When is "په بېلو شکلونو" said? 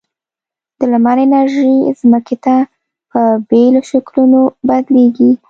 3.11-4.41